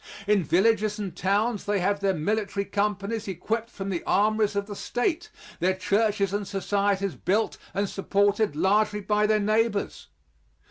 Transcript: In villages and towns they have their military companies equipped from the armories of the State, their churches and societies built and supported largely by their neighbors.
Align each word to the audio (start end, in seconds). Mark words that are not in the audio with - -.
In 0.25 0.43
villages 0.43 0.97
and 0.97 1.15
towns 1.15 1.65
they 1.65 1.77
have 1.79 1.99
their 1.99 2.15
military 2.15 2.65
companies 2.65 3.27
equipped 3.27 3.69
from 3.69 3.89
the 3.91 4.01
armories 4.07 4.55
of 4.55 4.65
the 4.65 4.75
State, 4.75 5.29
their 5.59 5.75
churches 5.75 6.33
and 6.33 6.47
societies 6.47 7.13
built 7.13 7.59
and 7.75 7.87
supported 7.87 8.55
largely 8.55 9.01
by 9.01 9.27
their 9.27 9.39
neighbors. 9.39 10.07